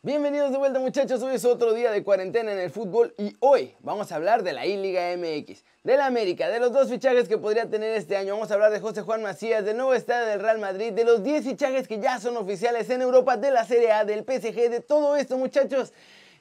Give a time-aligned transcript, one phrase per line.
[0.00, 3.74] Bienvenidos de vuelta muchachos, hoy es otro día de cuarentena en el fútbol y hoy
[3.80, 7.36] vamos a hablar de la I-Liga MX, de la América, de los dos fichajes que
[7.36, 10.38] podría tener este año, vamos a hablar de José Juan Macías, del nuevo estadio del
[10.38, 13.90] Real Madrid, de los 10 fichajes que ya son oficiales en Europa, de la Serie
[13.90, 15.92] A, del PSG, de todo esto muchachos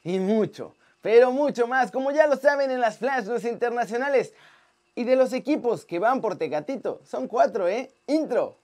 [0.03, 4.33] y mucho, pero mucho más, como ya lo saben en las flash internacionales
[4.93, 7.89] y de los equipos que van por Tecatito, son cuatro, ¿eh?
[8.05, 8.59] Intro.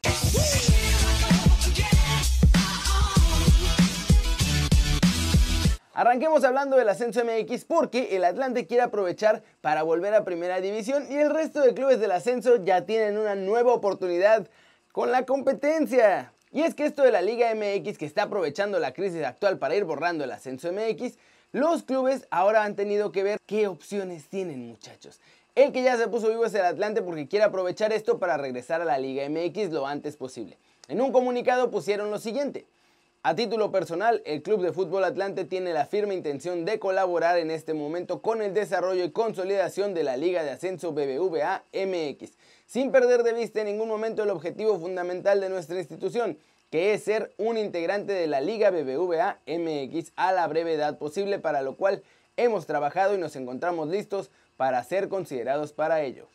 [5.96, 11.06] Arranquemos hablando del ascenso MX porque el Atlante quiere aprovechar para volver a primera división
[11.08, 14.48] y el resto de clubes del ascenso ya tienen una nueva oportunidad
[14.92, 16.34] con la competencia.
[16.52, 19.76] Y es que esto de la Liga MX que está aprovechando la crisis actual para
[19.76, 21.20] ir borrando el ascenso MX,
[21.52, 25.22] los clubes ahora han tenido que ver qué opciones tienen muchachos.
[25.54, 28.82] El que ya se puso vivo es el Atlante porque quiere aprovechar esto para regresar
[28.82, 30.58] a la Liga MX lo antes posible.
[30.88, 32.66] En un comunicado pusieron lo siguiente.
[33.26, 37.52] A título personal, el Club de Fútbol Atlante tiene la firme intención de colaborar en
[37.52, 42.34] este momento con el desarrollo y consolidación de la Liga de Ascenso BBVA MX,
[42.66, 46.38] sin perder de vista en ningún momento el objetivo fundamental de nuestra institución,
[46.70, 51.62] que es ser un integrante de la Liga BBVA MX a la brevedad posible, para
[51.62, 52.04] lo cual
[52.36, 56.28] hemos trabajado y nos encontramos listos para ser considerados para ellos.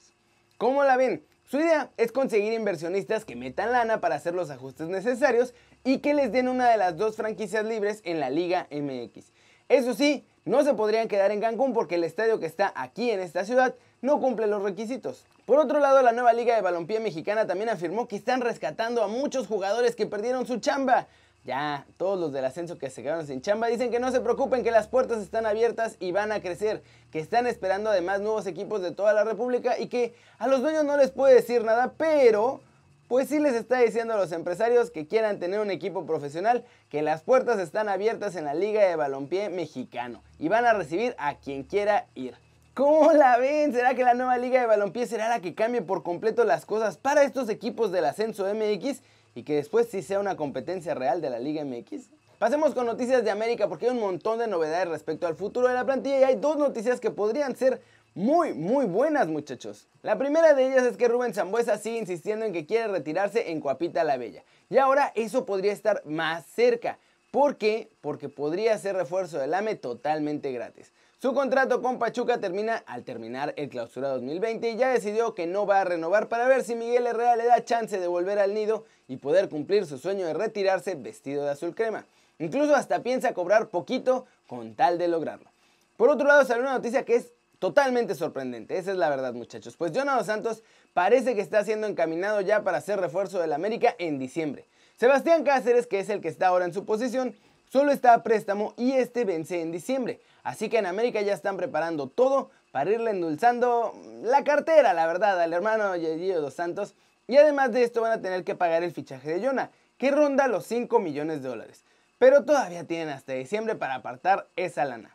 [0.57, 1.23] ¿Cómo la ven?
[1.51, 5.55] Su idea es conseguir inversionistas que metan lana para hacer los ajustes necesarios
[5.89, 9.33] y que les den una de las dos franquicias libres en la Liga MX.
[9.71, 13.21] Eso sí, no se podrían quedar en Cancún porque el estadio que está aquí en
[13.21, 15.25] esta ciudad no cumple los requisitos.
[15.47, 19.09] Por otro lado, la nueva Liga de Balompié Mexicana también afirmó que están rescatando a
[19.09, 21.07] muchos jugadores que perdieron su chamba.
[21.47, 24.63] Ya, todos los del ascenso que se quedaron sin chamba dicen que no se preocupen,
[24.63, 28.83] que las puertas están abiertas y van a crecer, que están esperando además nuevos equipos
[28.83, 32.61] de toda la República y que a los dueños no les puede decir nada, pero
[33.09, 37.01] pues sí les está diciendo a los empresarios que quieran tener un equipo profesional que
[37.01, 41.37] las puertas están abiertas en la Liga de Balompié Mexicano y van a recibir a
[41.39, 42.35] quien quiera ir.
[42.75, 43.73] ¿Cómo la ven?
[43.73, 46.99] ¿Será que la nueva Liga de Balompié será la que cambie por completo las cosas
[46.99, 49.01] para estos equipos del ascenso MX
[49.35, 52.11] y que después sí sea una competencia real de la Liga MX?
[52.39, 55.75] Pasemos con noticias de América porque hay un montón de novedades respecto al futuro de
[55.75, 57.81] la plantilla y hay dos noticias que podrían ser
[58.15, 59.87] muy, muy buenas, muchachos.
[60.03, 63.61] La primera de ellas es que Rubén Zambuesa sigue insistiendo en que quiere retirarse en
[63.61, 64.43] Coapita la Bella.
[64.71, 66.99] Y ahora eso podría estar más cerca.
[67.31, 67.91] ¿Por qué?
[68.01, 70.93] Porque podría ser refuerzo del AME totalmente gratis.
[71.21, 75.67] Su contrato con Pachuca termina al terminar el clausura 2020 y ya decidió que no
[75.67, 78.85] va a renovar para ver si Miguel Herrera le da chance de volver al nido
[79.09, 82.05] y poder cumplir su sueño de retirarse vestido de azul crema.
[82.39, 85.51] Incluso hasta piensa cobrar poquito con tal de lograrlo.
[85.97, 89.77] Por otro lado, salió una noticia que es Totalmente sorprendente, esa es la verdad muchachos.
[89.77, 90.63] Pues Jonathan Santos
[90.95, 94.67] parece que está siendo encaminado ya para ser refuerzo del América en diciembre.
[94.97, 97.35] Sebastián Cáceres, que es el que está ahora en su posición,
[97.69, 100.21] solo está a préstamo y este vence en diciembre.
[100.45, 103.93] Así que en América ya están preparando todo para irle endulzando
[104.23, 106.95] la cartera, la verdad, al hermano Gio dos Santos.
[107.27, 110.47] Y además de esto van a tener que pagar el fichaje de Jonah, que ronda
[110.47, 111.85] los 5 millones de dólares.
[112.19, 115.15] Pero todavía tienen hasta diciembre para apartar esa lana.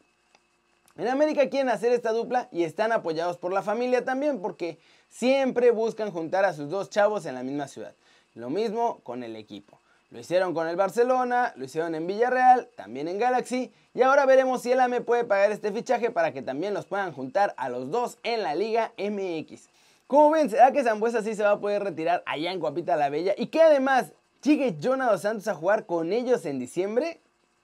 [0.96, 4.78] En América quieren hacer esta dupla y están apoyados por la familia también porque
[5.10, 7.96] siempre buscan juntar a sus dos chavos en la misma ciudad.
[8.36, 9.80] Lo mismo con el equipo.
[10.12, 14.62] Lo hicieron con el Barcelona, lo hicieron en Villarreal, también en Galaxy y ahora veremos
[14.62, 17.90] si el AME puede pagar este fichaje para que también los puedan juntar a los
[17.90, 19.70] dos en la Liga MX.
[20.06, 23.10] Como ven, ¿será que Zambuesa sí se va a poder retirar allá en Guapita la
[23.10, 23.34] Bella?
[23.36, 27.20] Y que además llegue Jonathan Santos a jugar con ellos en diciembre,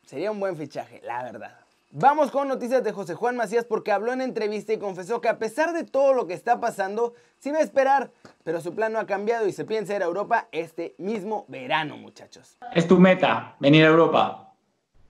[0.08, 1.59] sería un buen fichaje, la verdad.
[1.92, 5.40] Vamos con noticias de José Juan Macías porque habló en entrevista y confesó que a
[5.40, 8.12] pesar de todo lo que está pasando, sí va a esperar,
[8.44, 11.98] pero su plan no ha cambiado y se piensa ir a Europa este mismo verano,
[11.98, 12.60] muchachos.
[12.76, 14.54] ¿Es tu meta venir a Europa?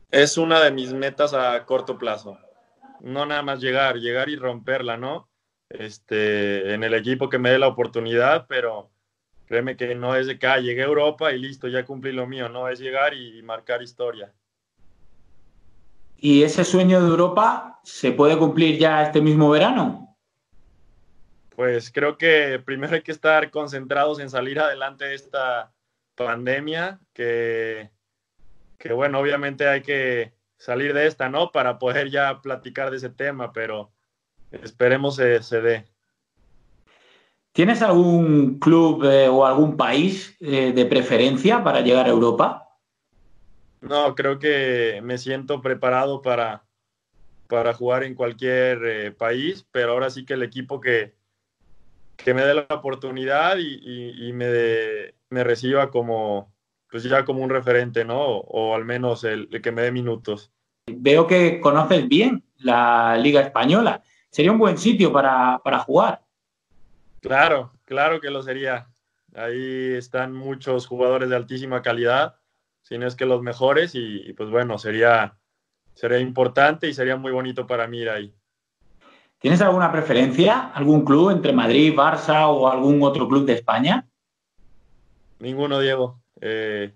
[0.09, 2.37] Es una de mis metas a corto plazo.
[3.01, 5.27] No nada más llegar, llegar y romperla, ¿no?
[5.67, 8.89] Este, en el equipo que me dé la oportunidad, pero
[9.47, 12.25] créeme que no es de que ah, llegué a Europa y listo, ya cumplí lo
[12.25, 14.33] mío, no, es llegar y marcar historia.
[16.21, 20.17] ¿Y ese sueño de Europa se puede cumplir ya este mismo verano?
[21.55, 25.73] Pues creo que primero hay que estar concentrados en salir adelante de esta
[26.15, 27.89] pandemia, que,
[28.77, 31.51] que bueno, obviamente hay que salir de esta, ¿no?
[31.51, 33.91] Para poder ya platicar de ese tema, pero
[34.51, 35.85] esperemos se, se dé.
[37.51, 42.68] ¿Tienes algún club eh, o algún país eh, de preferencia para llegar a Europa?
[43.81, 46.63] No, creo que me siento preparado para,
[47.47, 51.15] para jugar en cualquier eh, país, pero ahora sí que el equipo que,
[52.23, 56.53] que me dé la oportunidad y, me, me, reciba como,
[56.91, 58.19] pues ya como un referente, ¿no?
[58.19, 60.51] O, al menos el, que me dé minutos.
[60.87, 64.03] Veo que conoces bien la Liga Española.
[64.29, 66.21] Sería un buen sitio para, jugar.
[67.21, 68.87] Claro, claro que lo sería.
[69.35, 72.38] Ahí están muchos jugadores de altísima calidad,
[72.89, 75.37] si no es que los mejores, y, pues bueno, sería,
[75.93, 78.33] sería importante y sería muy bonito para mí ir ahí.
[79.37, 80.71] ¿Tienes alguna preferencia?
[80.73, 84.09] ¿Algún club entre Madrid, Barça o algún otro club de España?
[85.37, 86.19] Ninguno, Diego.
[86.41, 86.95] Eh,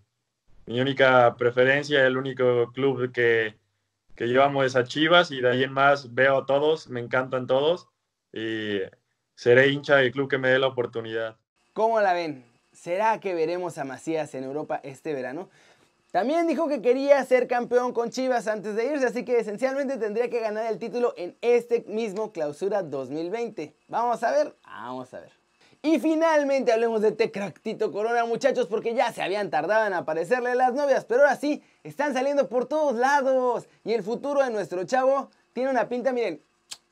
[0.65, 3.59] mi única preferencia, el único club que,
[4.15, 7.45] que llevamos es a Chivas y de ahí en más veo a todos, me encantan
[7.45, 7.87] todos
[8.33, 8.79] y
[9.35, 11.37] seré hincha del club que me dé la oportunidad.
[11.73, 12.43] ¿Cómo la ven?
[12.71, 15.49] ¿Será que veremos a Macías en Europa este verano?
[16.13, 20.29] También dijo que quería ser campeón con Chivas antes de irse, así que esencialmente tendría
[20.29, 23.73] que ganar el título en este mismo clausura 2020.
[23.87, 25.31] Vamos a ver, vamos a ver.
[25.81, 30.75] Y finalmente hablemos de Tecractito Corona, muchachos, porque ya se habían tardado en aparecerle las
[30.75, 33.67] novias, pero ahora sí, están saliendo por todos lados.
[33.83, 36.43] Y el futuro de nuestro chavo tiene una pinta, miren,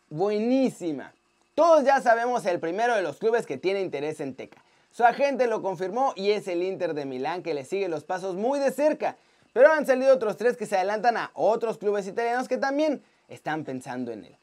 [0.10, 1.14] buenísima.
[1.54, 4.64] Todos ya sabemos el primero de los clubes que tiene interés en Teca.
[4.92, 8.36] Su agente lo confirmó y es el Inter de Milán que le sigue los pasos
[8.36, 9.16] muy de cerca.
[9.54, 13.64] Pero han salido otros tres que se adelantan a otros clubes italianos que también están
[13.64, 14.36] pensando en él.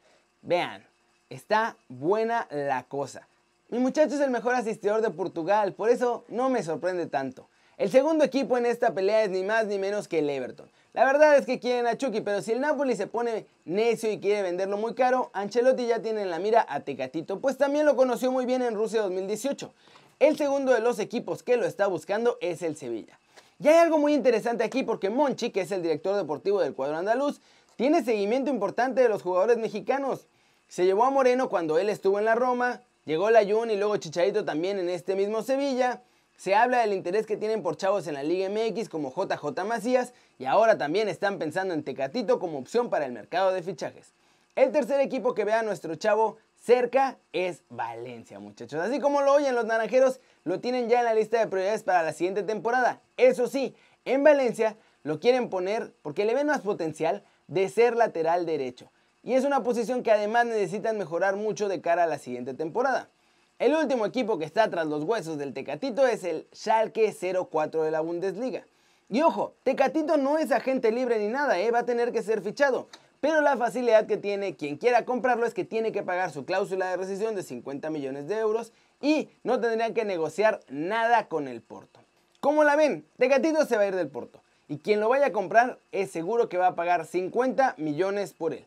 [0.42, 0.84] Vean,
[1.28, 3.26] está buena la cosa.
[3.68, 7.46] Mi muchacho es el mejor asistidor de Portugal, por eso no me sorprende tanto.
[7.76, 10.68] El segundo equipo en esta pelea es ni más ni menos que el Everton.
[10.94, 14.18] La verdad es que quieren a Chucky, pero si el Napoli se pone necio y
[14.18, 17.94] quiere venderlo muy caro, Ancelotti ya tiene en la mira a Tecatito, pues también lo
[17.94, 19.70] conoció muy bien en Rusia 2018.
[20.20, 23.18] El segundo de los equipos que lo está buscando es el Sevilla.
[23.60, 26.96] Y hay algo muy interesante aquí porque Monchi, que es el director deportivo del cuadro
[26.96, 27.40] andaluz,
[27.76, 30.26] tiene seguimiento importante de los jugadores mexicanos.
[30.68, 33.96] Se llevó a Moreno cuando él estuvo en la Roma, Llegó la Jun y luego
[33.96, 36.02] Chicharito también en este mismo Sevilla.
[36.36, 40.12] Se habla del interés que tienen por chavos en la Liga MX como JJ Macías
[40.38, 44.12] y ahora también están pensando en Tecatito como opción para el mercado de fichajes.
[44.56, 48.80] El tercer equipo que vea a nuestro chavo cerca es Valencia, muchachos.
[48.80, 52.02] Así como lo oyen los naranjeros, lo tienen ya en la lista de prioridades para
[52.02, 53.00] la siguiente temporada.
[53.16, 53.74] Eso sí,
[54.04, 58.90] en Valencia lo quieren poner porque le ven más potencial de ser lateral derecho
[59.22, 63.10] y es una posición que además necesitan mejorar mucho de cara a la siguiente temporada.
[63.58, 67.14] El último equipo que está tras los huesos del Tecatito es el Schalke
[67.50, 68.64] 04 de la Bundesliga.
[69.10, 71.70] Y ojo, Tecatito no es agente libre ni nada, ¿eh?
[71.70, 72.88] va a tener que ser fichado.
[73.20, 76.90] Pero la facilidad que tiene quien quiera comprarlo es que tiene que pagar su cláusula
[76.90, 81.60] de rescisión de 50 millones de euros y no tendrían que negociar nada con el
[81.60, 82.00] Porto.
[82.40, 83.04] ¿Cómo la ven?
[83.18, 86.48] Tecatito se va a ir del Porto y quien lo vaya a comprar es seguro
[86.48, 88.64] que va a pagar 50 millones por él.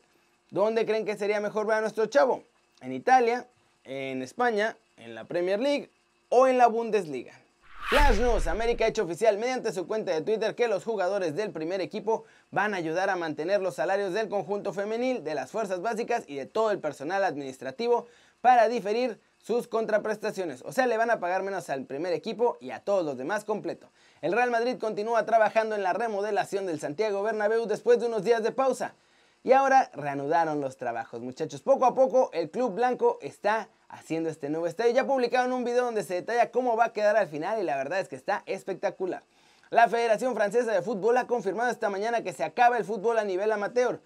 [0.50, 2.44] ¿Dónde creen que sería mejor ver a nuestro chavo?
[2.82, 3.48] ¿En Italia?
[3.86, 4.76] ¿En España?
[4.98, 5.90] ¿En la Premier League?
[6.28, 7.41] ¿O en la Bundesliga?
[7.92, 11.52] Flash News, América ha hecho oficial mediante su cuenta de Twitter que los jugadores del
[11.52, 15.82] primer equipo van a ayudar a mantener los salarios del conjunto femenil, de las fuerzas
[15.82, 18.08] básicas y de todo el personal administrativo
[18.40, 20.62] para diferir sus contraprestaciones.
[20.62, 23.44] O sea, le van a pagar menos al primer equipo y a todos los demás
[23.44, 23.92] completo.
[24.22, 28.42] El Real Madrid continúa trabajando en la remodelación del Santiago Bernabéu después de unos días
[28.42, 28.96] de pausa.
[29.44, 31.62] Y ahora reanudaron los trabajos, muchachos.
[31.62, 34.92] Poco a poco el Club Blanco está haciendo este nuevo estadio.
[34.94, 37.76] Ya publicaron un video donde se detalla cómo va a quedar al final y la
[37.76, 39.24] verdad es que está espectacular.
[39.70, 43.24] La Federación Francesa de Fútbol ha confirmado esta mañana que se acaba el fútbol a
[43.24, 44.02] nivel amateur.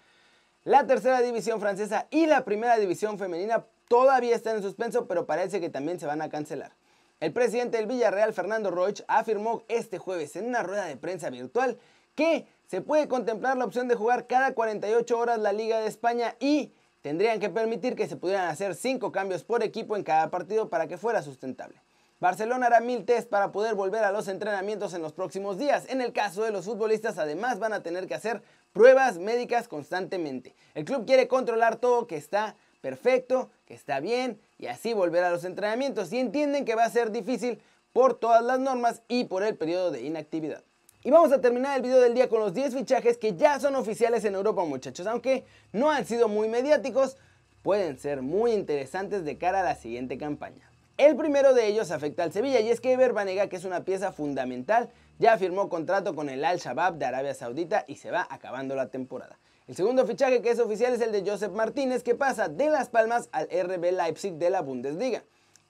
[0.64, 5.60] La tercera división francesa y la primera división femenina todavía están en suspenso, pero parece
[5.60, 6.72] que también se van a cancelar.
[7.18, 11.78] El presidente del Villarreal, Fernando Roig, afirmó este jueves en una rueda de prensa virtual
[12.14, 16.36] que se puede contemplar la opción de jugar cada 48 horas la Liga de España
[16.40, 16.72] y
[17.06, 20.88] tendrían que permitir que se pudieran hacer 5 cambios por equipo en cada partido para
[20.88, 21.80] que fuera sustentable.
[22.18, 25.84] Barcelona hará mil test para poder volver a los entrenamientos en los próximos días.
[25.88, 30.56] En el caso de los futbolistas, además van a tener que hacer pruebas médicas constantemente.
[30.74, 35.30] El club quiere controlar todo que está perfecto, que está bien y así volver a
[35.30, 36.12] los entrenamientos.
[36.12, 39.92] Y entienden que va a ser difícil por todas las normas y por el periodo
[39.92, 40.64] de inactividad.
[41.06, 43.76] Y vamos a terminar el video del día con los 10 fichajes que ya son
[43.76, 47.16] oficiales en Europa muchachos, aunque no han sido muy mediáticos,
[47.62, 50.68] pueden ser muy interesantes de cara a la siguiente campaña.
[50.96, 53.84] El primero de ellos afecta al Sevilla y es que Ever Banega, que es una
[53.84, 58.74] pieza fundamental, ya firmó contrato con el Al-Shabaab de Arabia Saudita y se va acabando
[58.74, 59.38] la temporada.
[59.68, 62.88] El segundo fichaje que es oficial es el de Joseph Martínez que pasa de Las
[62.88, 65.22] Palmas al RB Leipzig de la Bundesliga.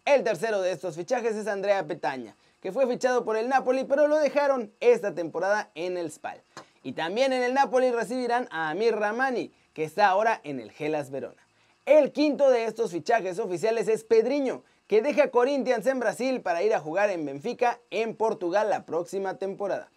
[0.06, 4.08] El tercero de estos fichajes es Andrea Petaña, que fue fichado por el Napoli, pero
[4.08, 6.42] lo dejaron esta temporada en el Spal.
[6.82, 11.12] Y también en el Napoli recibirán a Amir Ramani, que está ahora en el Gelas
[11.12, 11.46] Verona.
[11.84, 16.74] El quinto de estos fichajes oficiales es Pedriño, que deja Corinthians en Brasil para ir
[16.74, 19.88] a jugar en Benfica en Portugal la próxima temporada.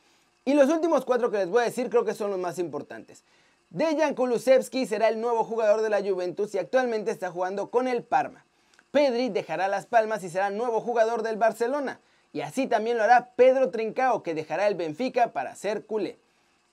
[0.45, 3.23] Y los últimos cuatro que les voy a decir creo que son los más importantes.
[3.71, 8.03] Dejan Kulusevski será el nuevo jugador de la Juventus y actualmente está jugando con el
[8.03, 8.45] Parma.
[8.91, 11.99] Pedri dejará Las Palmas y será nuevo jugador del Barcelona.
[12.31, 16.17] Y así también lo hará Pedro Trincao, que dejará el Benfica para ser culé.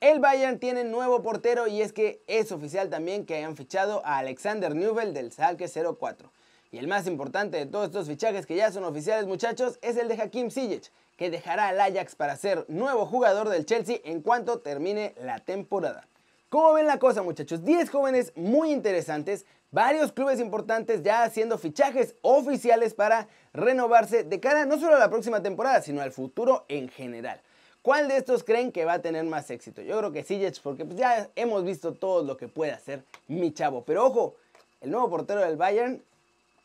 [0.00, 4.18] El Bayern tiene nuevo portero y es que es oficial también que hayan fichado a
[4.18, 6.30] Alexander Newell del Salke 04.
[6.70, 10.08] Y el más importante de todos estos fichajes que ya son oficiales muchachos es el
[10.08, 14.58] de Hakim Ziyech, que dejará al Ajax para ser nuevo jugador del Chelsea en cuanto
[14.58, 16.06] termine la temporada.
[16.48, 17.64] ¿Cómo ven la cosa muchachos?
[17.64, 24.64] 10 jóvenes muy interesantes, varios clubes importantes ya haciendo fichajes oficiales para renovarse de cara
[24.64, 27.40] no solo a la próxima temporada, sino al futuro en general.
[27.82, 29.82] ¿Cuál de estos creen que va a tener más éxito?
[29.82, 33.52] Yo creo que Sijic, porque pues ya hemos visto todo lo que puede hacer mi
[33.52, 33.82] chavo.
[33.84, 34.36] Pero ojo,
[34.80, 36.00] el nuevo portero del Bayern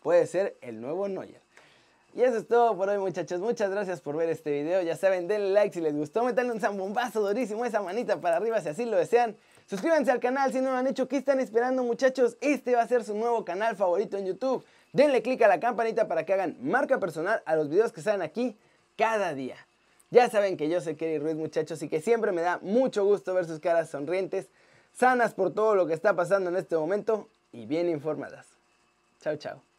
[0.03, 1.41] puede ser el nuevo Neuer.
[2.13, 5.29] Y eso es todo por hoy muchachos, muchas gracias por ver este video, ya saben,
[5.29, 8.85] denle like si les gustó, metanle un zambombazo durísimo, esa manita para arriba si así
[8.85, 9.37] lo desean.
[9.71, 12.35] Suscríbanse al canal si no lo han hecho, ¿qué están esperando muchachos?
[12.41, 14.65] Este va a ser su nuevo canal favorito en YouTube.
[14.91, 18.21] Denle click a la campanita para que hagan marca personal a los videos que salen
[18.21, 18.57] aquí
[18.97, 19.55] cada día.
[20.09, 23.33] Ya saben que yo soy Kerry Ruiz muchachos y que siempre me da mucho gusto
[23.33, 24.49] ver sus caras sonrientes,
[24.91, 28.47] sanas por todo lo que está pasando en este momento y bien informadas.
[29.21, 29.70] Chao, chao.